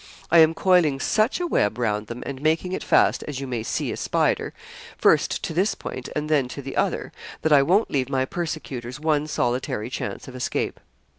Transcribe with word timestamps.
I 0.31 0.39
am 0.39 0.55
coiling 0.55 0.99
such 0.99 1.39
a 1.39 1.45
web 1.45 1.77
round 1.77 2.07
them, 2.07 2.23
and 2.25 2.41
making 2.41 2.71
it 2.71 2.83
fast, 2.83 3.21
as 3.27 3.39
you 3.39 3.45
may 3.45 3.61
see 3.61 3.91
a 3.91 3.95
spider, 3.97 4.51
first 4.97 5.43
to 5.43 5.53
this 5.53 5.75
point 5.75 6.09
and 6.15 6.27
then 6.27 6.47
to 6.47 6.61
the 6.63 6.75
other, 6.75 7.11
that 7.43 7.53
I 7.53 7.61
won't 7.61 7.91
leave 7.91 8.09
my 8.09 8.25
persecutors 8.25 8.99
one 8.99 9.27
solitary 9.27 9.91
chance 9.91 10.27
of 10.27 10.35
escape. 10.35 10.79